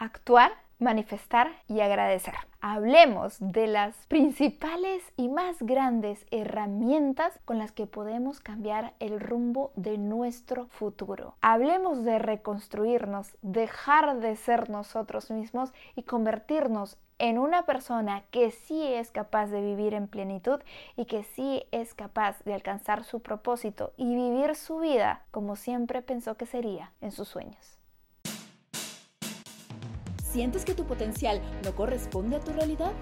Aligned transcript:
actuar, 0.00 0.52
manifestar 0.78 1.52
y 1.68 1.80
agradecer. 1.80 2.34
Hablemos 2.62 3.36
de 3.38 3.66
las 3.66 3.94
principales 4.08 5.02
y 5.16 5.28
más 5.28 5.58
grandes 5.60 6.26
herramientas 6.30 7.38
con 7.44 7.58
las 7.58 7.70
que 7.70 7.86
podemos 7.86 8.40
cambiar 8.40 8.94
el 8.98 9.20
rumbo 9.20 9.72
de 9.76 9.98
nuestro 9.98 10.66
futuro. 10.68 11.34
Hablemos 11.42 12.02
de 12.02 12.18
reconstruirnos, 12.18 13.36
dejar 13.42 14.20
de 14.20 14.36
ser 14.36 14.70
nosotros 14.70 15.30
mismos 15.30 15.70
y 15.96 16.02
convertirnos 16.02 16.96
en 17.18 17.38
una 17.38 17.66
persona 17.66 18.24
que 18.30 18.50
sí 18.50 18.82
es 18.82 19.10
capaz 19.10 19.48
de 19.48 19.60
vivir 19.60 19.92
en 19.92 20.08
plenitud 20.08 20.60
y 20.96 21.04
que 21.04 21.24
sí 21.24 21.64
es 21.72 21.92
capaz 21.92 22.42
de 22.44 22.54
alcanzar 22.54 23.04
su 23.04 23.20
propósito 23.20 23.92
y 23.98 24.14
vivir 24.14 24.56
su 24.56 24.78
vida 24.78 25.26
como 25.30 25.56
siempre 25.56 26.00
pensó 26.00 26.38
que 26.38 26.46
sería 26.46 26.92
en 27.02 27.12
sus 27.12 27.28
sueños. 27.28 27.79
¿Sientes 30.32 30.64
que 30.64 30.74
tu 30.74 30.84
potencial 30.84 31.40
no 31.64 31.74
corresponde 31.74 32.36
a 32.36 32.40
tu 32.40 32.52
realidad? 32.52 32.92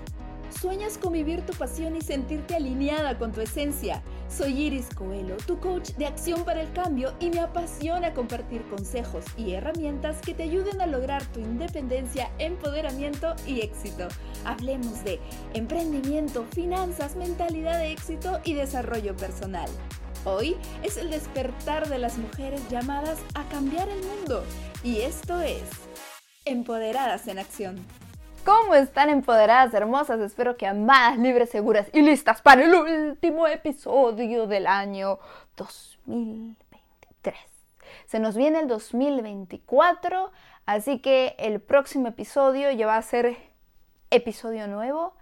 ¿Sueñas 0.48 0.96
con 0.96 1.12
vivir 1.12 1.44
tu 1.44 1.52
pasión 1.52 1.94
y 1.94 2.00
sentirte 2.00 2.56
alineada 2.56 3.18
con 3.18 3.32
tu 3.32 3.42
esencia? 3.42 4.02
Soy 4.30 4.62
Iris 4.62 4.88
Coelho, 4.94 5.36
tu 5.36 5.60
coach 5.60 5.90
de 5.98 6.06
acción 6.06 6.42
para 6.44 6.62
el 6.62 6.72
cambio 6.72 7.12
y 7.20 7.28
me 7.28 7.40
apasiona 7.40 8.14
compartir 8.14 8.62
consejos 8.70 9.26
y 9.36 9.52
herramientas 9.52 10.22
que 10.22 10.32
te 10.32 10.44
ayuden 10.44 10.80
a 10.80 10.86
lograr 10.86 11.22
tu 11.26 11.40
independencia, 11.40 12.30
empoderamiento 12.38 13.34
y 13.46 13.60
éxito. 13.60 14.08
Hablemos 14.46 15.04
de 15.04 15.20
emprendimiento, 15.52 16.46
finanzas, 16.54 17.14
mentalidad 17.14 17.78
de 17.78 17.92
éxito 17.92 18.40
y 18.42 18.54
desarrollo 18.54 19.14
personal. 19.14 19.68
Hoy 20.24 20.56
es 20.82 20.96
el 20.96 21.10
despertar 21.10 21.90
de 21.90 21.98
las 21.98 22.16
mujeres 22.16 22.66
llamadas 22.70 23.18
a 23.34 23.44
cambiar 23.50 23.90
el 23.90 24.02
mundo 24.02 24.44
y 24.82 25.00
esto 25.00 25.40
es 25.40 25.87
Empoderadas 26.48 27.28
en 27.28 27.38
Acción. 27.38 27.76
¿Cómo 28.42 28.74
están 28.74 29.10
empoderadas, 29.10 29.74
hermosas? 29.74 30.18
Espero 30.20 30.56
que 30.56 30.66
amadas, 30.66 31.18
libres, 31.18 31.50
seguras 31.50 31.88
y 31.92 32.00
listas 32.00 32.40
para 32.40 32.64
el 32.64 32.74
último 32.74 33.46
episodio 33.46 34.46
del 34.46 34.66
año 34.66 35.18
2023. 35.58 37.36
Se 38.06 38.18
nos 38.18 38.34
viene 38.34 38.60
el 38.60 38.68
2024, 38.68 40.32
así 40.64 41.00
que 41.00 41.36
el 41.38 41.60
próximo 41.60 42.08
episodio 42.08 42.70
ya 42.70 42.86
va 42.86 42.96
a 42.96 43.02
ser 43.02 43.36
episodio 44.10 44.68
nuevo, 44.68 45.12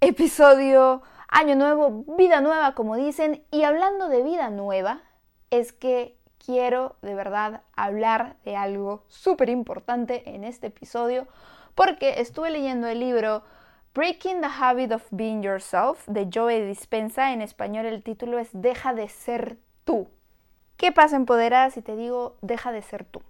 episodio 0.00 1.02
año 1.28 1.54
nuevo, 1.54 2.04
vida 2.18 2.40
nueva, 2.40 2.74
como 2.74 2.96
dicen. 2.96 3.44
Y 3.52 3.62
hablando 3.62 4.08
de 4.08 4.24
vida 4.24 4.50
nueva, 4.50 5.02
es 5.50 5.72
que 5.72 6.18
quiero 6.44 6.96
de 7.02 7.14
verdad 7.14 7.62
hablar 7.74 8.36
de 8.44 8.56
algo 8.56 9.04
súper 9.08 9.48
importante 9.48 10.34
en 10.34 10.44
este 10.44 10.68
episodio 10.68 11.26
porque 11.74 12.20
estuve 12.20 12.50
leyendo 12.50 12.86
el 12.86 13.00
libro 13.00 13.42
Breaking 13.94 14.40
the 14.40 14.48
Habit 14.48 14.92
of 14.92 15.06
Being 15.10 15.42
Yourself 15.42 16.06
de 16.06 16.28
Joe 16.32 16.64
Dispensa. 16.66 17.32
En 17.32 17.42
español 17.42 17.86
el 17.86 18.02
título 18.02 18.38
es 18.38 18.48
Deja 18.52 18.92
de 18.92 19.08
ser 19.08 19.58
tú. 19.84 20.08
¿Qué 20.76 20.92
pasa 20.92 21.16
empoderada 21.16 21.70
si 21.70 21.82
te 21.82 21.96
digo 21.96 22.36
deja 22.42 22.72
de 22.72 22.82
ser 22.82 23.04
tú? 23.04 23.22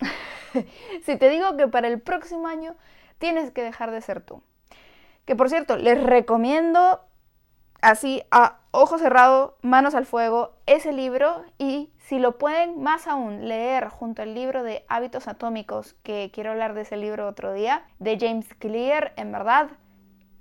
si 1.04 1.16
te 1.16 1.28
digo 1.28 1.56
que 1.56 1.68
para 1.68 1.88
el 1.88 2.00
próximo 2.00 2.46
año 2.46 2.76
tienes 3.18 3.50
que 3.50 3.62
dejar 3.62 3.90
de 3.90 4.00
ser 4.00 4.20
tú. 4.20 4.42
Que 5.24 5.34
por 5.34 5.50
cierto, 5.50 5.76
les 5.76 6.02
recomiendo 6.02 7.00
así 7.82 8.22
a 8.30 8.60
ojo 8.70 8.98
cerrado, 8.98 9.58
manos 9.62 9.94
al 9.94 10.06
fuego, 10.06 10.55
ese 10.66 10.92
libro 10.92 11.44
y 11.58 11.90
si 11.98 12.18
lo 12.18 12.38
pueden 12.38 12.82
más 12.82 13.06
aún 13.06 13.48
leer 13.48 13.88
junto 13.88 14.22
al 14.22 14.34
libro 14.34 14.62
de 14.64 14.84
hábitos 14.88 15.28
atómicos, 15.28 15.94
que 16.02 16.30
quiero 16.32 16.50
hablar 16.50 16.74
de 16.74 16.82
ese 16.82 16.96
libro 16.96 17.28
otro 17.28 17.52
día, 17.52 17.84
de 17.98 18.18
James 18.18 18.52
Clear, 18.54 19.12
en 19.16 19.32
verdad, 19.32 19.70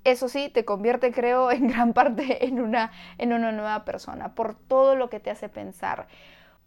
eso 0.03 0.28
sí, 0.28 0.50
te 0.50 0.66
convierte, 0.66 1.12
creo, 1.12 1.52
en 1.52 1.68
gran 1.68 1.94
parte 1.94 2.46
en 2.46 2.59
una, 2.59 2.92
en 3.18 3.34
una 3.34 3.52
nueva 3.52 3.86
persona, 3.86 4.34
por 4.34 4.56
todo 4.56 4.96
lo 4.96 5.09
que 5.09 5.19
te 5.19 5.30
hace 5.30 5.47
pensar, 5.47 6.08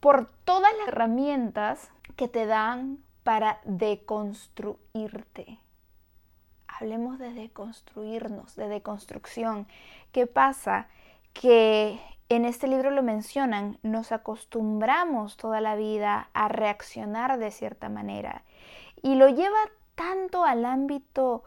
por 0.01 0.31
todas 0.45 0.73
las 0.79 0.89
herramientas 0.89 1.91
que 2.17 2.29
te 2.29 2.47
dan 2.47 2.99
para 3.25 3.61
deconstruirte. 3.65 5.59
Hablemos 6.69 7.19
de 7.19 7.33
deconstruirnos, 7.33 8.55
de 8.55 8.69
deconstrucción. 8.69 9.67
¿Qué 10.13 10.29
pasa? 10.29 10.87
Que 11.33 11.99
en 12.29 12.45
este 12.45 12.67
libro 12.69 12.91
lo 12.91 13.03
mencionan, 13.03 13.79
nos 13.83 14.13
acostumbramos 14.13 15.37
toda 15.37 15.61
la 15.61 15.77
vida 15.77 16.29
a 16.35 16.49
reaccionar 16.49 17.39
de 17.39 17.51
cierta 17.51 17.89
manera 17.89 18.43
y 19.03 19.15
lo 19.15 19.29
lleva 19.29 19.59
tanto 19.95 20.45
al 20.45 20.65
ámbito 20.65 21.43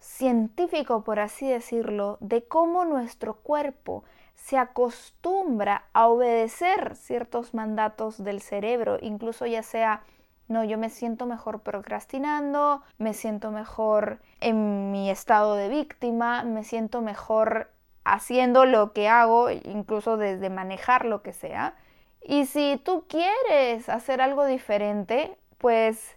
científico, 0.00 1.04
por 1.04 1.20
así 1.20 1.48
decirlo, 1.48 2.18
de 2.20 2.44
cómo 2.44 2.84
nuestro 2.84 3.34
cuerpo 3.34 4.04
se 4.34 4.58
acostumbra 4.58 5.84
a 5.92 6.08
obedecer 6.08 6.94
ciertos 6.96 7.54
mandatos 7.54 8.22
del 8.22 8.40
cerebro, 8.40 8.98
incluso 9.00 9.46
ya 9.46 9.62
sea 9.62 10.02
no, 10.48 10.62
yo 10.62 10.78
me 10.78 10.90
siento 10.90 11.26
mejor 11.26 11.60
procrastinando, 11.60 12.82
me 12.98 13.14
siento 13.14 13.50
mejor 13.50 14.20
en 14.40 14.92
mi 14.92 15.10
estado 15.10 15.56
de 15.56 15.68
víctima, 15.68 16.44
me 16.44 16.62
siento 16.62 17.00
mejor 17.00 17.68
haciendo 18.06 18.64
lo 18.64 18.92
que 18.92 19.08
hago, 19.08 19.50
incluso 19.50 20.16
desde 20.16 20.50
manejar 20.50 21.04
lo 21.04 21.22
que 21.22 21.32
sea. 21.32 21.74
Y 22.22 22.46
si 22.46 22.80
tú 22.84 23.06
quieres 23.08 23.88
hacer 23.88 24.20
algo 24.20 24.46
diferente, 24.46 25.36
pues 25.58 26.16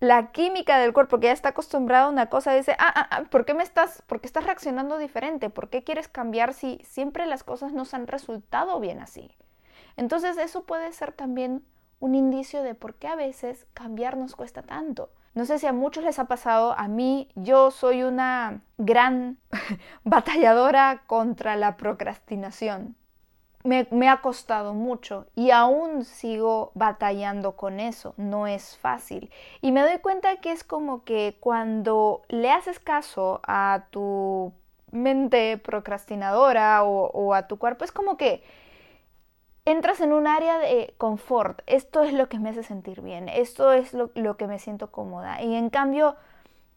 la 0.00 0.32
química 0.32 0.78
del 0.78 0.92
cuerpo 0.92 1.18
que 1.18 1.26
ya 1.26 1.32
está 1.32 1.50
acostumbrado 1.50 2.06
a 2.06 2.10
una 2.10 2.28
cosa 2.28 2.52
dice, 2.52 2.76
ah, 2.78 2.92
ah, 2.94 3.08
ah, 3.10 3.24
¿por 3.30 3.44
qué 3.44 3.54
me 3.54 3.62
estás, 3.62 4.02
por 4.06 4.20
qué 4.20 4.26
estás 4.26 4.44
reaccionando 4.44 4.98
diferente? 4.98 5.50
¿Por 5.50 5.70
qué 5.70 5.82
quieres 5.82 6.08
cambiar 6.08 6.52
si 6.52 6.78
siempre 6.84 7.26
las 7.26 7.42
cosas 7.42 7.72
nos 7.72 7.94
han 7.94 8.06
resultado 8.06 8.78
bien 8.80 9.00
así? 9.00 9.30
Entonces 9.96 10.36
eso 10.36 10.64
puede 10.64 10.92
ser 10.92 11.12
también 11.12 11.64
un 12.00 12.14
indicio 12.14 12.62
de 12.62 12.74
por 12.74 12.94
qué 12.96 13.08
a 13.08 13.16
veces 13.16 13.66
cambiar 13.72 14.16
nos 14.16 14.36
cuesta 14.36 14.62
tanto. 14.62 15.10
No 15.34 15.46
sé 15.46 15.58
si 15.58 15.66
a 15.66 15.72
muchos 15.72 16.04
les 16.04 16.20
ha 16.20 16.26
pasado, 16.26 16.74
a 16.78 16.86
mí 16.86 17.28
yo 17.34 17.72
soy 17.72 18.04
una 18.04 18.60
gran 18.78 19.38
batalladora 20.04 21.02
contra 21.06 21.56
la 21.56 21.76
procrastinación. 21.76 22.94
Me, 23.64 24.08
ha 24.10 24.20
costado 24.20 24.74
mucho 24.74 25.26
y 25.34 25.50
aún 25.50 26.04
sigo 26.04 26.70
batallando 26.74 27.56
con 27.56 27.80
eso, 27.80 28.12
no 28.18 28.46
es 28.46 28.76
fácil. 28.76 29.30
Y 29.62 29.72
me 29.72 29.80
doy 29.80 29.98
cuenta 29.98 30.36
que 30.36 30.52
es 30.52 30.64
como 30.64 31.02
que 31.02 31.38
cuando 31.40 32.22
le 32.28 32.50
haces 32.50 32.78
caso 32.78 33.40
a 33.42 33.86
tu 33.90 34.52
mente 34.92 35.56
procrastinadora 35.56 36.84
o 36.84 37.32
a 37.32 37.48
tu 37.48 37.58
cuerpo, 37.58 37.84
es 37.84 37.90
como 37.90 38.18
que 38.18 38.44
entras 39.64 40.00
en 40.00 40.12
un 40.12 40.26
área 40.26 40.58
de 40.58 40.94
confort. 40.98 41.62
Esto 41.66 42.02
es 42.02 42.12
lo 42.12 42.28
que 42.28 42.38
me 42.38 42.50
hace 42.50 42.62
sentir 42.62 43.00
bien, 43.00 43.28
esto 43.28 43.72
es 43.72 43.94
lo, 43.94 44.36
que 44.36 44.46
me 44.46 44.58
siento 44.58 44.90
cómoda. 44.90 45.42
Y 45.42 45.54
en 45.54 45.70
cambio, 45.70 46.16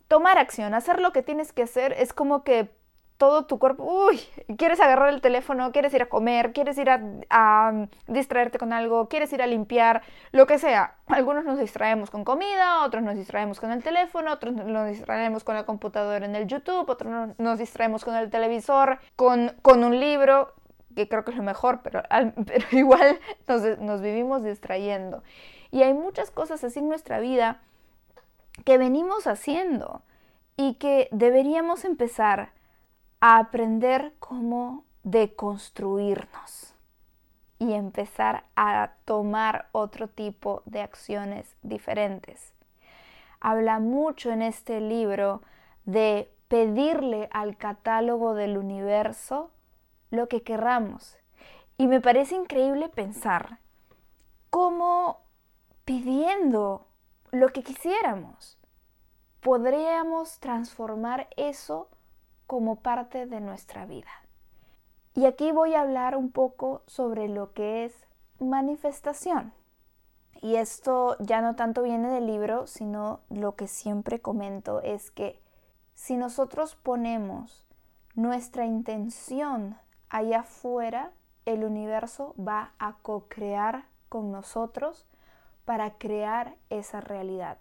tomar 0.07 0.37
acción, 0.37 0.73
hacer 0.73 0.99
lo 1.01 1.11
que 1.11 1.23
tienes 1.23 1.53
que 1.53 1.63
hacer, 1.63 1.93
es 1.93 2.13
como 2.13 2.43
que 2.43 2.69
todo 3.17 3.47
tu 3.47 3.57
cuerpo, 3.57 3.83
uy, 3.83 4.21
quieres 4.57 4.79
agarrar 4.79 5.11
el 5.11 5.21
teléfono, 5.21 5.71
quieres 5.71 5.91
ir 5.95 6.03
a 6.03 6.05
comer, 6.09 6.53
quieres 6.53 6.77
ir 6.77 6.87
a, 6.91 7.01
a, 7.31 7.87
distraerte 8.05 8.59
con 8.59 8.73
algo, 8.73 9.09
quieres 9.09 9.33
ir 9.33 9.41
a 9.41 9.47
limpiar, 9.47 10.03
lo 10.31 10.45
que 10.45 10.59
sea. 10.59 10.97
Algunos 11.07 11.43
nos 11.43 11.57
distraemos 11.57 12.11
con 12.11 12.23
comida, 12.23 12.83
otros 12.85 13.01
nos 13.01 13.15
distraemos 13.15 13.59
con 13.59 13.71
el 13.71 13.81
teléfono, 13.81 14.31
otros 14.31 14.53
nos 14.53 14.87
distraemos 14.87 15.43
con 15.43 15.55
la 15.55 15.65
computadora 15.65 16.25
en 16.25 16.35
el 16.35 16.45
YouTube, 16.45 16.87
otros 16.87 17.35
nos 17.39 17.57
distraemos 17.57 18.05
con 18.05 18.15
el 18.15 18.29
televisor, 18.29 18.99
con, 19.15 19.53
con 19.63 19.83
un 19.83 19.99
libro 19.99 20.53
que 20.97 21.07
creo 21.07 21.23
que 21.23 21.31
es 21.31 21.37
lo 21.37 21.43
mejor, 21.43 21.81
pero, 21.83 22.01
pero 22.45 22.65
igual 22.71 23.19
nos, 23.47 23.79
nos 23.79 24.01
vivimos 24.01 24.43
distrayendo. 24.43 25.23
Y 25.71 25.83
hay 25.83 25.93
muchas 25.93 26.31
cosas 26.31 26.63
así 26.63 26.79
en 26.79 26.89
nuestra 26.89 27.19
vida 27.19 27.61
que 28.65 28.79
venimos 28.79 29.27
haciendo 29.27 30.01
y 30.57 30.73
que 30.75 31.07
deberíamos 31.11 31.85
empezar 31.85 32.49
a 33.19 33.37
aprender 33.37 34.13
cómo 34.17 34.85
deconstruirnos 35.03 36.73
y 37.59 37.73
empezar 37.73 38.45
a 38.55 38.93
tomar 39.05 39.67
otro 39.71 40.07
tipo 40.07 40.63
de 40.65 40.81
acciones 40.81 41.55
diferentes. 41.61 42.53
Habla 43.39 43.79
mucho 43.79 44.31
en 44.31 44.41
este 44.41 44.81
libro 44.81 45.43
de 45.85 46.31
pedirle 46.47 47.29
al 47.31 47.55
catálogo 47.55 48.33
del 48.33 48.57
universo 48.57 49.51
lo 50.09 50.27
que 50.27 50.43
querramos. 50.43 51.17
Y 51.77 51.87
me 51.87 52.01
parece 52.01 52.35
increíble 52.35 52.89
pensar 52.89 53.59
cómo 54.49 55.21
pidiendo 55.85 56.87
lo 57.31 57.49
que 57.49 57.63
quisiéramos, 57.63 58.57
podríamos 59.41 60.39
transformar 60.39 61.27
eso 61.37 61.89
como 62.47 62.77
parte 62.77 63.25
de 63.25 63.39
nuestra 63.41 63.85
vida. 63.85 64.11
Y 65.13 65.25
aquí 65.25 65.51
voy 65.51 65.73
a 65.73 65.81
hablar 65.81 66.15
un 66.15 66.31
poco 66.31 66.83
sobre 66.87 67.27
lo 67.27 67.53
que 67.53 67.85
es 67.85 68.05
manifestación. 68.39 69.53
y 70.39 70.57
esto 70.57 71.17
ya 71.19 71.41
no 71.41 71.55
tanto 71.55 71.81
viene 71.81 72.09
del 72.09 72.27
libro, 72.27 72.67
sino 72.67 73.21
lo 73.29 73.55
que 73.55 73.67
siempre 73.67 74.19
comento 74.21 74.81
es 74.81 75.09
que 75.09 75.41
si 75.95 76.15
nosotros 76.15 76.75
ponemos 76.75 77.65
nuestra 78.13 78.65
intención 78.65 79.77
allá 80.09 80.39
afuera, 80.39 81.11
el 81.45 81.63
universo 81.63 82.35
va 82.37 82.71
a 82.79 82.97
co-crear 83.01 83.85
con 84.09 84.31
nosotros 84.31 85.05
para 85.65 85.97
crear 85.97 86.55
esa 86.69 87.01
realidad. 87.01 87.57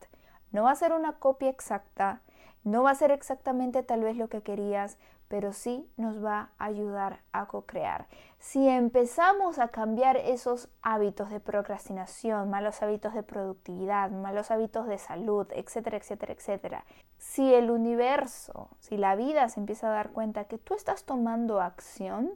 No 0.53 0.65
va 0.65 0.73
a 0.73 0.77
ser 0.77 0.93
una 0.93 1.15
copia 1.15 1.51
exacta, 1.51 2.21
no 2.67 2.83
va 2.83 2.91
a 2.91 2.97
ser 2.97 3.13
exactamente 3.13 3.85
tal 3.85 4.03
vez 4.03 4.17
lo 4.17 4.29
que 4.29 4.43
querías, 4.43 4.99
pero 5.29 5.53
sí 5.53 5.89
nos 5.97 6.23
va 6.23 6.51
a 6.59 6.65
ayudar 6.65 7.21
a 7.31 7.47
co-crear. 7.47 8.09
Si 8.41 8.69
empezamos 8.69 9.61
a 9.61 9.69
cambiar 9.69 10.17
esos 10.17 10.69
hábitos 10.83 11.31
de 11.31 11.39
procrastinación, 11.39 12.51
malos 12.51 12.83
hábitos 12.83 13.15
de 13.15 13.23
productividad, 13.23 14.11
malos 14.11 14.51
hábitos 14.51 14.89
de 14.89 14.99
salud, 14.99 15.47
etcétera, 15.53 15.97
etcétera, 15.97 16.33
etcétera, 16.33 16.85
si 17.19 17.55
el 17.55 17.71
universo, 17.71 18.69
si 18.81 18.97
la 18.97 19.15
vida 19.15 19.49
se 19.49 19.61
empieza 19.61 19.87
a 19.87 19.95
dar 19.95 20.11
cuenta 20.11 20.47
que 20.47 20.59
tú 20.59 20.75
estás 20.75 21.05
tomando 21.05 21.61
acción, 21.61 22.33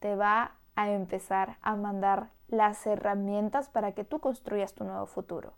te 0.00 0.16
va 0.16 0.52
a 0.74 0.90
empezar 0.90 1.56
a 1.62 1.76
mandar 1.76 2.28
las 2.48 2.86
herramientas 2.86 3.70
para 3.70 3.92
que 3.92 4.04
tú 4.04 4.20
construyas 4.20 4.74
tu 4.74 4.84
nuevo 4.84 5.06
futuro. 5.06 5.54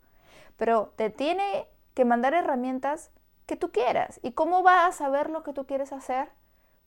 Pero 0.57 0.93
te 0.95 1.11
tiene 1.11 1.67
que 1.95 2.05
mandar 2.05 2.35
herramientas 2.35 3.11
que 3.49 3.57
tú 3.57 3.73
quieras. 3.73 4.21
¿Y 4.23 4.33
cómo 4.33 4.63
vas 4.63 4.89
a 4.89 4.93
saber 4.93 5.31
lo 5.31 5.43
que 5.43 5.55
tú 5.55 5.67
quieres 5.67 5.93
hacer? 5.93 6.29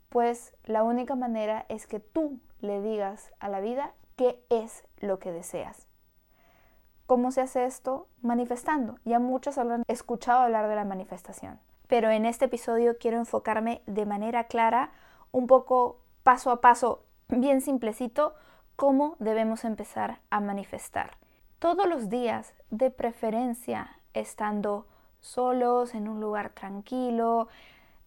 Pues 0.10 0.54
la 0.64 0.84
única 0.84 1.16
manera 1.16 1.66
es 1.68 1.88
que 1.88 2.00
tú 2.00 2.40
le 2.60 2.82
digas 2.82 3.32
a 3.40 3.50
la 3.50 3.60
vida 3.60 3.94
qué 4.16 4.46
es 4.50 4.84
lo 5.00 5.18
que 5.20 5.32
deseas. 5.32 5.88
¿Cómo 7.08 7.32
se 7.32 7.42
hace 7.42 7.66
esto? 7.66 8.08
Manifestando. 8.22 9.00
Ya 9.04 9.18
muchos 9.18 9.58
han 9.58 9.84
escuchado 9.88 10.42
hablar 10.42 10.70
de 10.70 10.76
la 10.76 10.86
manifestación. 10.86 11.60
Pero 11.88 12.12
en 12.12 12.26
este 12.26 12.46
episodio 12.46 12.98
quiero 13.00 13.18
enfocarme 13.18 13.82
de 13.88 14.06
manera 14.06 14.44
clara, 14.46 14.92
un 15.32 15.48
poco 15.48 16.00
paso 16.22 16.52
a 16.52 16.62
paso, 16.62 17.04
bien 17.28 17.62
simplecito, 17.62 18.36
cómo 18.76 19.16
debemos 19.18 19.66
empezar 19.66 20.20
a 20.30 20.40
manifestar. 20.40 21.18
Todos 21.58 21.88
los 21.88 22.10
días, 22.10 22.54
de 22.70 22.92
preferencia, 22.92 24.00
estando 24.14 24.86
solos, 25.22 25.96
en 25.96 26.08
un 26.08 26.20
lugar 26.20 26.50
tranquilo, 26.50 27.48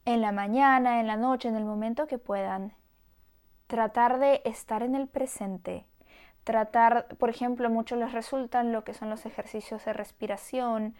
en 0.05 0.21
la 0.21 0.33
mañana, 0.33 1.01
en 1.01 1.07
la 1.07 1.17
noche, 1.17 1.49
en 1.49 1.57
el 1.57 1.65
momento 1.65 2.07
que 2.07 2.19
puedan. 2.19 2.75
Tratar 3.67 4.19
de 4.19 4.43
estar 4.45 4.83
en 4.83 4.95
el 4.95 5.09
presente. 5.09 5.87
Tratar, 6.45 7.07
por 7.17 7.31
ejemplo, 7.31 7.71
muchos 7.71 7.99
les 7.99 8.13
resultan 8.13 8.73
lo 8.73 8.85
que 8.85 8.93
son 8.93 9.09
los 9.09 9.25
ejercicios 9.25 9.85
de 9.87 9.95
respiración. 9.95 10.95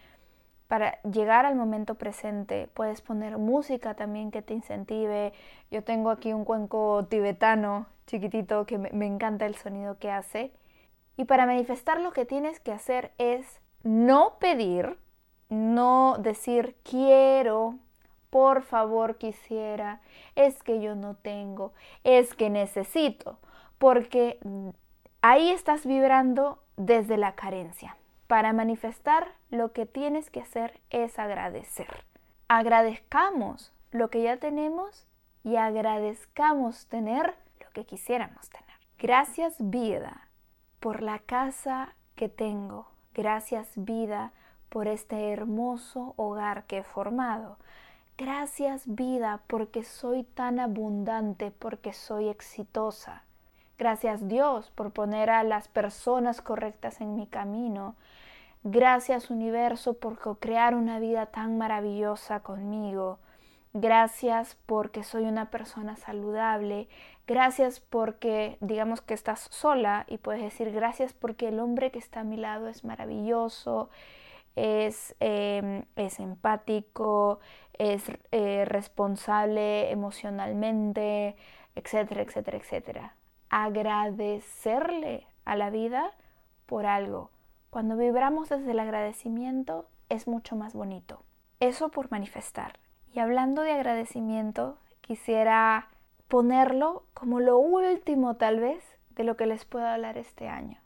Para 0.67 0.99
llegar 1.03 1.45
al 1.45 1.55
momento 1.55 1.93
presente, 1.95 2.67
puedes 2.73 3.01
poner 3.01 3.37
música 3.37 3.93
también 3.93 4.31
que 4.31 4.41
te 4.41 4.55
incentive. 4.55 5.33
Yo 5.69 5.83
tengo 5.83 6.09
aquí 6.09 6.33
un 6.33 6.45
cuenco 6.45 7.05
tibetano 7.07 7.85
chiquitito 8.07 8.65
que 8.65 8.77
me 8.79 9.05
encanta 9.05 9.45
el 9.45 9.55
sonido 9.55 9.99
que 9.99 10.09
hace. 10.09 10.51
Y 11.17 11.25
para 11.25 11.45
manifestar 11.45 12.01
lo 12.01 12.11
que 12.11 12.25
tienes 12.25 12.59
que 12.59 12.71
hacer 12.71 13.11
es 13.17 13.61
no 13.83 14.37
pedir, 14.39 14.97
no 15.49 16.17
decir 16.19 16.75
quiero, 16.83 17.75
por 18.29 18.63
favor 18.63 19.17
quisiera, 19.17 20.01
es 20.35 20.61
que 20.63 20.81
yo 20.81 20.95
no 20.95 21.15
tengo, 21.15 21.73
es 22.03 22.33
que 22.33 22.49
necesito, 22.49 23.39
porque 23.77 24.39
ahí 25.21 25.51
estás 25.51 25.85
vibrando 25.85 26.59
desde 26.77 27.17
la 27.17 27.35
carencia. 27.35 27.95
Para 28.27 28.53
manifestar 28.53 29.27
lo 29.51 29.71
que 29.71 29.85
tienes 29.85 30.29
que 30.29 30.41
hacer 30.41 30.79
es 30.89 31.19
agradecer. 31.19 32.05
Agradezcamos 32.47 33.71
lo 33.91 34.09
que 34.09 34.23
ya 34.23 34.37
tenemos 34.37 35.07
y 35.43 35.57
agradezcamos 35.57 36.87
tener 36.87 37.35
lo 37.59 37.69
que 37.71 37.85
quisiéramos 37.85 38.49
tener. 38.49 38.65
Gracias 38.97 39.55
vida 39.59 40.27
por 40.79 41.01
la 41.01 41.19
casa 41.19 41.93
que 42.15 42.29
tengo. 42.29 42.87
Gracias 43.13 43.71
vida 43.75 44.31
por 44.75 44.89
este 44.89 45.31
hermoso 45.31 46.15
hogar 46.17 46.65
que 46.65 46.79
he 46.79 46.83
formado. 46.83 47.55
Gracias 48.17 48.83
vida 48.85 49.39
porque 49.47 49.85
soy 49.85 50.23
tan 50.23 50.59
abundante, 50.59 51.49
porque 51.49 51.93
soy 51.93 52.27
exitosa. 52.27 53.23
Gracias 53.77 54.27
Dios 54.27 54.71
por 54.75 54.91
poner 54.91 55.29
a 55.29 55.43
las 55.45 55.69
personas 55.69 56.41
correctas 56.41 56.99
en 56.99 57.15
mi 57.15 57.25
camino. 57.25 57.95
Gracias 58.63 59.29
universo 59.29 59.93
por 59.93 60.19
crear 60.39 60.75
una 60.75 60.99
vida 60.99 61.27
tan 61.27 61.57
maravillosa 61.57 62.41
conmigo. 62.41 63.17
Gracias 63.71 64.57
porque 64.65 65.05
soy 65.05 65.23
una 65.23 65.51
persona 65.51 65.95
saludable. 65.95 66.89
Gracias 67.27 67.79
porque 67.79 68.57
digamos 68.59 68.99
que 68.99 69.13
estás 69.13 69.47
sola 69.51 70.03
y 70.09 70.17
puedes 70.17 70.41
decir 70.41 70.73
gracias 70.73 71.13
porque 71.13 71.47
el 71.47 71.61
hombre 71.61 71.91
que 71.91 71.99
está 71.99 72.19
a 72.19 72.23
mi 72.25 72.35
lado 72.35 72.67
es 72.67 72.83
maravilloso, 72.83 73.89
es, 74.55 75.15
em, 75.19 75.83
es 75.95 76.19
empático, 76.19 77.39
es 77.73 78.03
eh, 78.31 78.65
responsable 78.65 79.91
emocionalmente, 79.91 81.35
etcétera, 81.75 82.21
etcétera, 82.21 82.57
etcétera. 82.57 83.15
Agradecerle 83.49 85.27
a 85.43 85.55
la 85.55 85.69
vida 85.69 86.11
por 86.65 86.85
algo. 86.85 87.31
Cuando 87.69 87.97
vibramos 87.97 88.49
desde 88.49 88.71
el 88.71 88.79
agradecimiento 88.79 89.87
es 90.09 90.27
mucho 90.27 90.55
más 90.55 90.73
bonito. 90.73 91.23
Eso 91.59 91.89
por 91.89 92.11
manifestar. 92.11 92.79
Y 93.13 93.19
hablando 93.19 93.61
de 93.61 93.71
agradecimiento, 93.71 94.77
quisiera 95.01 95.89
ponerlo 96.27 97.03
como 97.13 97.39
lo 97.39 97.57
último 97.57 98.35
tal 98.35 98.59
vez 98.59 98.83
de 99.11 99.23
lo 99.23 99.37
que 99.37 99.45
les 99.45 99.65
puedo 99.65 99.85
hablar 99.85 100.17
este 100.17 100.47
año. 100.47 100.79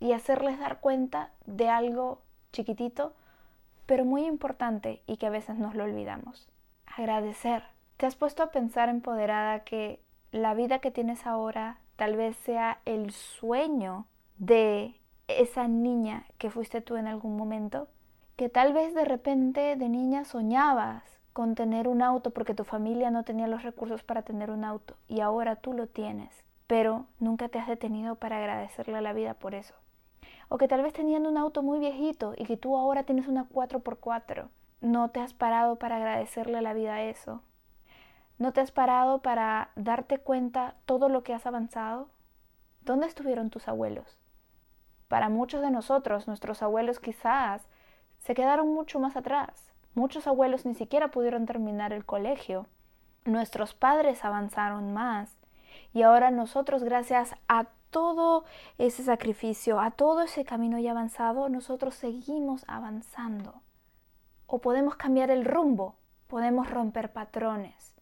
Y 0.00 0.12
hacerles 0.12 0.58
dar 0.58 0.80
cuenta 0.80 1.30
de 1.46 1.68
algo 1.68 2.22
chiquitito 2.52 3.14
pero 3.86 4.04
muy 4.04 4.24
importante 4.24 5.02
y 5.06 5.16
que 5.16 5.26
a 5.26 5.30
veces 5.30 5.58
nos 5.58 5.74
lo 5.74 5.84
olvidamos. 5.84 6.48
Agradecer. 6.86 7.62
¿Te 7.96 8.06
has 8.06 8.16
puesto 8.16 8.42
a 8.42 8.50
pensar 8.50 8.88
empoderada 8.88 9.64
que 9.64 10.00
la 10.30 10.54
vida 10.54 10.78
que 10.78 10.90
tienes 10.90 11.26
ahora 11.26 11.78
tal 11.96 12.16
vez 12.16 12.36
sea 12.36 12.80
el 12.84 13.12
sueño 13.12 14.06
de 14.38 14.94
esa 15.28 15.68
niña 15.68 16.24
que 16.38 16.50
fuiste 16.50 16.80
tú 16.80 16.96
en 16.96 17.06
algún 17.06 17.36
momento? 17.36 17.88
Que 18.36 18.48
tal 18.48 18.72
vez 18.72 18.94
de 18.94 19.04
repente 19.04 19.76
de 19.76 19.88
niña 19.88 20.24
soñabas 20.24 21.02
con 21.32 21.54
tener 21.54 21.88
un 21.88 22.02
auto 22.02 22.30
porque 22.30 22.54
tu 22.54 22.64
familia 22.64 23.10
no 23.10 23.24
tenía 23.24 23.46
los 23.46 23.62
recursos 23.62 24.02
para 24.02 24.22
tener 24.22 24.50
un 24.50 24.64
auto 24.64 24.96
y 25.08 25.20
ahora 25.20 25.56
tú 25.56 25.72
lo 25.72 25.86
tienes, 25.86 26.44
pero 26.66 27.06
nunca 27.20 27.48
te 27.48 27.58
has 27.58 27.68
detenido 27.68 28.16
para 28.16 28.38
agradecerle 28.38 28.96
a 28.96 29.02
la 29.02 29.12
vida 29.12 29.34
por 29.34 29.54
eso 29.54 29.74
o 30.52 30.58
que 30.58 30.68
tal 30.68 30.82
vez 30.82 30.92
teniendo 30.92 31.30
un 31.30 31.38
auto 31.38 31.62
muy 31.62 31.78
viejito 31.78 32.34
y 32.36 32.44
que 32.44 32.58
tú 32.58 32.76
ahora 32.76 33.04
tienes 33.04 33.26
una 33.26 33.48
4x4, 33.48 34.50
no 34.82 35.08
te 35.08 35.18
has 35.18 35.32
parado 35.32 35.76
para 35.76 35.96
agradecerle 35.96 36.58
a 36.58 36.60
la 36.60 36.74
vida 36.74 37.00
eso. 37.04 37.40
¿No 38.36 38.52
te 38.52 38.60
has 38.60 38.70
parado 38.70 39.22
para 39.22 39.70
darte 39.76 40.18
cuenta 40.18 40.74
todo 40.84 41.08
lo 41.08 41.22
que 41.22 41.32
has 41.32 41.46
avanzado? 41.46 42.10
¿Dónde 42.82 43.06
estuvieron 43.06 43.48
tus 43.48 43.66
abuelos? 43.66 44.18
Para 45.08 45.30
muchos 45.30 45.62
de 45.62 45.70
nosotros, 45.70 46.28
nuestros 46.28 46.62
abuelos 46.62 47.00
quizás 47.00 47.62
se 48.18 48.34
quedaron 48.34 48.74
mucho 48.74 49.00
más 49.00 49.16
atrás. 49.16 49.72
Muchos 49.94 50.26
abuelos 50.26 50.66
ni 50.66 50.74
siquiera 50.74 51.10
pudieron 51.10 51.46
terminar 51.46 51.94
el 51.94 52.04
colegio. 52.04 52.66
Nuestros 53.24 53.72
padres 53.72 54.22
avanzaron 54.22 54.92
más. 54.92 55.34
Y 55.94 56.02
ahora 56.02 56.30
nosotros, 56.30 56.84
gracias 56.84 57.36
a 57.48 57.68
todo 57.92 58.44
ese 58.78 59.04
sacrificio, 59.04 59.78
a 59.78 59.92
todo 59.92 60.22
ese 60.22 60.44
camino 60.44 60.80
ya 60.80 60.90
avanzado, 60.90 61.48
nosotros 61.48 61.94
seguimos 61.94 62.64
avanzando. 62.66 63.62
O 64.46 64.58
podemos 64.58 64.96
cambiar 64.96 65.30
el 65.30 65.44
rumbo, 65.44 65.96
podemos 66.26 66.68
romper 66.68 67.12
patrones, 67.12 67.94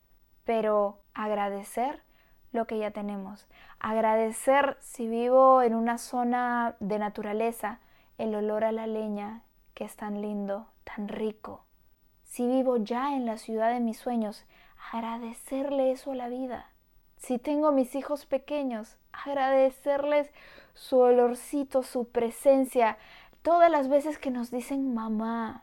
pero 0.44 1.00
agradecer 1.12 2.02
lo 2.52 2.66
que 2.66 2.78
ya 2.78 2.92
tenemos. 2.92 3.46
Agradecer 3.78 4.78
si 4.80 5.06
vivo 5.08 5.60
en 5.60 5.74
una 5.74 5.98
zona 5.98 6.76
de 6.80 6.98
naturaleza, 6.98 7.80
el 8.16 8.34
olor 8.34 8.64
a 8.64 8.72
la 8.72 8.86
leña, 8.86 9.42
que 9.74 9.84
es 9.84 9.96
tan 9.96 10.22
lindo, 10.22 10.68
tan 10.84 11.08
rico. 11.08 11.64
Si 12.24 12.46
vivo 12.46 12.76
ya 12.76 13.16
en 13.16 13.26
la 13.26 13.38
ciudad 13.38 13.72
de 13.72 13.80
mis 13.80 13.98
sueños, 13.98 14.44
agradecerle 14.92 15.90
eso 15.90 16.12
a 16.12 16.16
la 16.16 16.28
vida. 16.28 16.70
Si 17.20 17.38
tengo 17.38 17.70
mis 17.70 17.94
hijos 17.94 18.26
pequeños, 18.26 18.96
agradecerles 19.12 20.30
su 20.74 20.98
olorcito, 20.98 21.84
su 21.84 22.08
presencia, 22.08 22.98
todas 23.42 23.70
las 23.70 23.88
veces 23.88 24.18
que 24.18 24.32
nos 24.32 24.50
dicen 24.50 24.92
mamá, 24.92 25.62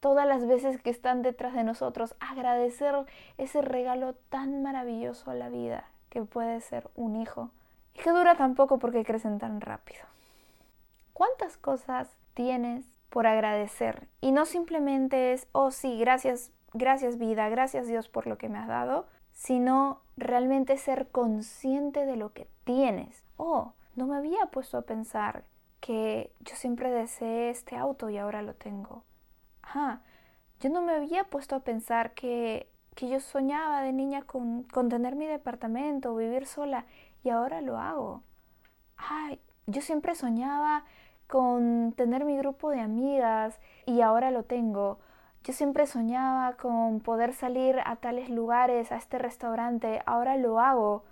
todas 0.00 0.26
las 0.26 0.46
veces 0.46 0.80
que 0.80 0.90
están 0.90 1.22
detrás 1.22 1.54
de 1.54 1.64
nosotros, 1.64 2.14
agradecer 2.20 2.94
ese 3.38 3.62
regalo 3.62 4.14
tan 4.28 4.62
maravilloso 4.62 5.30
a 5.30 5.34
la 5.34 5.48
vida 5.48 5.86
que 6.10 6.22
puede 6.22 6.60
ser 6.60 6.90
un 6.94 7.16
hijo 7.16 7.50
y 7.94 8.00
que 8.00 8.10
dura 8.10 8.34
tan 8.34 8.54
poco 8.54 8.78
porque 8.78 9.04
crecen 9.04 9.38
tan 9.38 9.62
rápido. 9.62 10.02
¿Cuántas 11.14 11.56
cosas 11.56 12.14
tienes 12.34 12.84
por 13.10 13.26
agradecer. 13.26 14.08
Y 14.20 14.32
no 14.32 14.46
simplemente 14.46 15.32
es, 15.32 15.48
oh 15.52 15.70
sí, 15.70 15.98
gracias, 15.98 16.52
gracias 16.72 17.18
vida, 17.18 17.48
gracias 17.48 17.86
Dios 17.86 18.08
por 18.08 18.26
lo 18.26 18.38
que 18.38 18.48
me 18.48 18.58
has 18.58 18.68
dado, 18.68 19.06
sino 19.40 20.02
realmente 20.18 20.76
ser 20.76 21.08
consciente 21.08 22.04
de 22.04 22.16
lo 22.16 22.34
que 22.34 22.46
tienes. 22.64 23.24
Oh, 23.38 23.72
no 23.96 24.06
me 24.06 24.18
había 24.18 24.44
puesto 24.50 24.76
a 24.76 24.82
pensar 24.82 25.44
que 25.80 26.30
yo 26.40 26.56
siempre 26.56 26.90
deseé 26.90 27.48
este 27.48 27.74
auto 27.74 28.10
y 28.10 28.18
ahora 28.18 28.42
lo 28.42 28.52
tengo. 28.52 29.02
Ajá, 29.62 30.02
yo 30.60 30.68
no 30.68 30.82
me 30.82 30.92
había 30.92 31.24
puesto 31.24 31.56
a 31.56 31.60
pensar 31.60 32.12
que, 32.12 32.68
que 32.94 33.08
yo 33.08 33.18
soñaba 33.18 33.80
de 33.80 33.94
niña 33.94 34.20
con, 34.20 34.64
con 34.64 34.90
tener 34.90 35.16
mi 35.16 35.24
departamento, 35.24 36.14
vivir 36.14 36.44
sola 36.44 36.84
y 37.24 37.30
ahora 37.30 37.62
lo 37.62 37.78
hago. 37.78 38.22
Ay, 38.98 39.40
yo 39.66 39.80
siempre 39.80 40.14
soñaba 40.16 40.84
con 41.26 41.94
tener 41.96 42.26
mi 42.26 42.36
grupo 42.36 42.68
de 42.68 42.80
amigas 42.80 43.58
y 43.86 44.02
ahora 44.02 44.30
lo 44.32 44.42
tengo. 44.42 44.98
Yo 45.42 45.52
siempre 45.54 45.86
soñaba 45.86 46.56
con 46.56 47.00
poder 47.00 47.32
salir 47.32 47.78
a 47.84 47.96
tales 47.96 48.28
lugares, 48.28 48.92
a 48.92 48.96
este 48.96 49.18
restaurante, 49.18 50.02
ahora 50.04 50.36
lo 50.36 50.60
hago. 50.60 51.04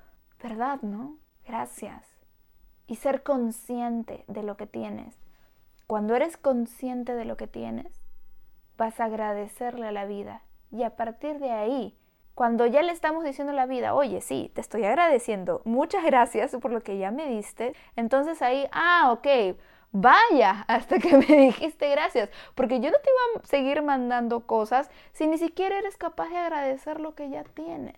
¿Verdad, 0.42 0.80
no? 0.82 1.16
Gracias. 1.47 2.04
Y 2.87 2.97
ser 2.97 3.23
consciente 3.23 4.25
de 4.28 4.42
lo 4.42 4.56
que 4.56 4.66
tienes. 4.66 5.16
Cuando 5.87 6.14
eres 6.14 6.37
consciente 6.37 7.14
de 7.14 7.25
lo 7.25 7.38
que 7.38 7.47
tienes, 7.47 8.02
vas 8.76 9.00
a 9.00 9.04
agradecerle 9.04 9.88
a 9.88 9.92
la 9.92 10.04
vida. 10.04 10.42
Y 10.70 10.82
a 10.82 10.97
partir 10.97 11.38
de 11.38 11.50
ahí, 11.50 11.97
cuando 12.35 12.66
ya 12.66 12.82
le 12.82 12.92
estamos 12.92 13.25
diciendo 13.25 13.52
a 13.52 13.56
la 13.56 13.66
vida, 13.66 13.94
oye, 13.94 14.20
sí, 14.20 14.52
te 14.54 14.61
estoy 14.61 14.85
agradeciendo, 14.85 15.62
muchas 15.64 16.04
gracias 16.04 16.54
por 16.61 16.70
lo 16.70 16.82
que 16.82 16.97
ya 16.97 17.11
me 17.11 17.26
diste, 17.26 17.75
entonces 17.97 18.42
ahí, 18.42 18.68
ah, 18.70 19.11
ok, 19.12 19.56
Vaya, 19.92 20.64
hasta 20.68 20.99
que 20.99 21.16
me 21.16 21.25
dijiste 21.47 21.88
gracias, 21.90 22.30
porque 22.54 22.80
yo 22.80 22.90
no 22.90 22.99
te 22.99 23.11
iba 23.11 23.42
a 23.42 23.47
seguir 23.47 23.83
mandando 23.83 24.47
cosas 24.47 24.90
si 25.12 25.26
ni 25.26 25.38
siquiera 25.38 25.78
eres 25.78 25.97
capaz 25.97 26.28
de 26.28 26.37
agradecer 26.37 27.00
lo 27.00 27.14
que 27.14 27.30
ya 27.30 27.45
tienes. 27.45 27.97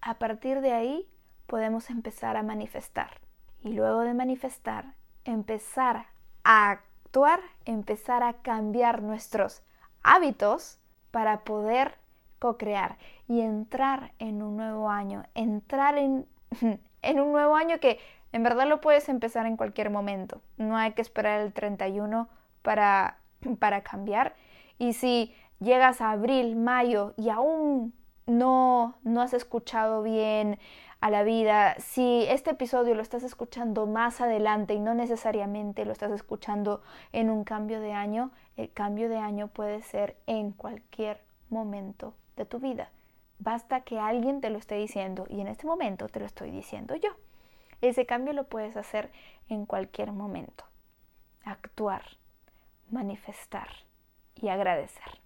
A 0.00 0.14
partir 0.14 0.60
de 0.60 0.72
ahí 0.72 1.08
podemos 1.46 1.90
empezar 1.90 2.36
a 2.36 2.42
manifestar 2.42 3.20
y 3.60 3.72
luego 3.72 4.00
de 4.00 4.14
manifestar, 4.14 4.94
empezar 5.24 6.06
a 6.44 6.70
actuar, 6.70 7.40
empezar 7.64 8.22
a 8.22 8.34
cambiar 8.34 9.02
nuestros 9.02 9.62
hábitos 10.04 10.78
para 11.10 11.42
poder 11.42 11.98
co-crear 12.38 12.98
y 13.26 13.40
entrar 13.40 14.12
en 14.20 14.42
un 14.42 14.56
nuevo 14.56 14.90
año, 14.90 15.24
entrar 15.34 15.98
en, 15.98 16.28
en 17.02 17.20
un 17.20 17.32
nuevo 17.32 17.56
año 17.56 17.80
que 17.80 17.98
en 18.32 18.42
verdad 18.42 18.66
lo 18.66 18.80
puedes 18.80 19.08
empezar 19.08 19.46
en 19.46 19.56
cualquier 19.56 19.90
momento. 19.90 20.42
No 20.56 20.76
hay 20.76 20.92
que 20.92 21.02
esperar 21.02 21.40
el 21.40 21.52
31 21.52 22.28
para, 22.62 23.18
para 23.58 23.82
cambiar. 23.82 24.34
Y 24.78 24.92
si 24.92 25.34
llegas 25.60 26.00
a 26.00 26.10
abril, 26.10 26.56
mayo 26.56 27.14
y 27.16 27.30
aún 27.30 27.94
no, 28.26 28.96
no 29.02 29.22
has 29.22 29.32
escuchado 29.32 30.02
bien 30.02 30.58
a 31.00 31.10
la 31.10 31.22
vida, 31.22 31.76
si 31.78 32.24
este 32.28 32.50
episodio 32.50 32.94
lo 32.94 33.02
estás 33.02 33.22
escuchando 33.22 33.86
más 33.86 34.20
adelante 34.20 34.74
y 34.74 34.80
no 34.80 34.94
necesariamente 34.94 35.84
lo 35.84 35.92
estás 35.92 36.10
escuchando 36.10 36.82
en 37.12 37.30
un 37.30 37.44
cambio 37.44 37.80
de 37.80 37.92
año, 37.92 38.32
el 38.56 38.72
cambio 38.72 39.08
de 39.08 39.18
año 39.18 39.48
puede 39.48 39.82
ser 39.82 40.16
en 40.26 40.52
cualquier 40.52 41.20
momento 41.50 42.14
de 42.36 42.46
tu 42.46 42.58
vida. 42.58 42.90
Basta 43.38 43.82
que 43.82 44.00
alguien 44.00 44.40
te 44.40 44.50
lo 44.50 44.58
esté 44.58 44.76
diciendo 44.76 45.26
y 45.28 45.40
en 45.40 45.48
este 45.48 45.66
momento 45.66 46.08
te 46.08 46.20
lo 46.20 46.26
estoy 46.26 46.50
diciendo 46.50 46.96
yo. 46.96 47.10
Ese 47.80 48.06
cambio 48.06 48.32
lo 48.32 48.44
puedes 48.44 48.76
hacer 48.76 49.10
en 49.48 49.66
cualquier 49.66 50.12
momento. 50.12 50.64
Actuar, 51.44 52.02
manifestar 52.90 53.68
y 54.34 54.48
agradecer. 54.48 55.20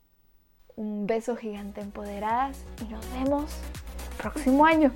Un 0.77 1.07
beso 1.07 1.37
gigante 1.37 1.81
empoderadas 1.81 2.65
y 2.81 2.93
nos 2.93 3.11
vemos 3.13 3.57
el 4.11 4.17
próximo 4.17 4.65
año. 4.65 4.93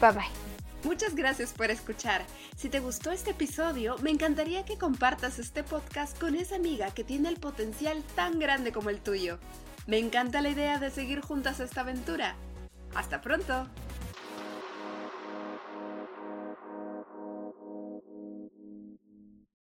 Bye 0.00 0.12
bye. 0.12 0.42
Muchas 0.84 1.14
gracias 1.14 1.52
por 1.52 1.70
escuchar. 1.70 2.22
Si 2.56 2.68
te 2.68 2.80
gustó 2.80 3.12
este 3.12 3.30
episodio, 3.30 3.96
me 4.02 4.10
encantaría 4.10 4.64
que 4.64 4.78
compartas 4.78 5.38
este 5.38 5.62
podcast 5.62 6.18
con 6.18 6.34
esa 6.34 6.56
amiga 6.56 6.90
que 6.90 7.04
tiene 7.04 7.28
el 7.28 7.38
potencial 7.38 8.02
tan 8.16 8.40
grande 8.40 8.72
como 8.72 8.90
el 8.90 9.00
tuyo. 9.00 9.38
Me 9.86 9.98
encanta 9.98 10.40
la 10.40 10.48
idea 10.48 10.78
de 10.78 10.90
seguir 10.90 11.20
juntas 11.20 11.60
esta 11.60 11.82
aventura. 11.82 12.34
Hasta 12.94 13.20
pronto. 13.20 13.68